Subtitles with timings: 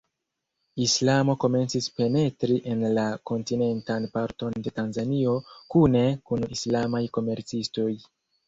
[0.85, 5.37] Islamo komencis penetri en la kontinentan parton de Tanzanio
[5.75, 7.91] kune kun islamaj komercistoj.